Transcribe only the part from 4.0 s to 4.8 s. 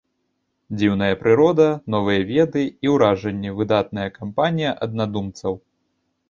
кампанія